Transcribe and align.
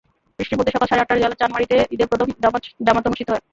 বৃষ্টির 0.39 0.57
মধ্যেই 0.57 0.75
সকাল 0.75 0.87
সাড়ে 0.89 1.01
আটটায় 1.03 1.21
জেলার 1.21 1.39
চানমারিতে 1.41 1.75
ঈদের 1.93 2.09
প্রধান 2.11 2.27
জামাত 2.85 3.05
অনুষ্ঠিত 3.07 3.27
হয়। 3.29 3.43